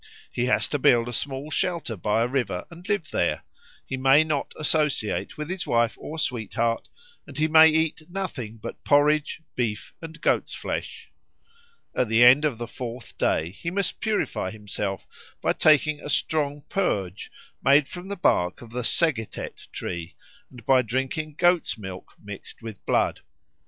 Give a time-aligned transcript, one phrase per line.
[0.33, 3.43] He has to build a small shelter by a river and live there;
[3.85, 6.89] he may not associate with his wife or sweetheart,
[7.27, 11.11] and he may eat nothing but porridge, beef, and goat's flesh.
[11.95, 15.05] At the end of the fourth day he must purify himself
[15.39, 17.31] by taking a strong purge
[17.63, 20.15] made from the bark of the segetet tree
[20.49, 23.19] and by drinking goat's milk mixed with blood.